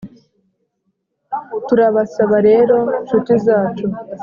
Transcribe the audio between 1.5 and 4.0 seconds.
turabasaba rero nshuti zacu,